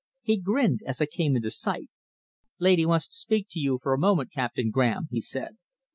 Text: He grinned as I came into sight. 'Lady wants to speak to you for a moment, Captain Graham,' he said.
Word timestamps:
He 0.23 0.39
grinned 0.39 0.79
as 0.87 0.99
I 0.99 1.05
came 1.05 1.35
into 1.35 1.51
sight. 1.51 1.89
'Lady 2.57 2.87
wants 2.87 3.07
to 3.09 3.13
speak 3.13 3.45
to 3.51 3.59
you 3.59 3.77
for 3.79 3.93
a 3.93 3.99
moment, 3.99 4.31
Captain 4.33 4.71
Graham,' 4.71 5.07
he 5.11 5.21
said. 5.21 5.59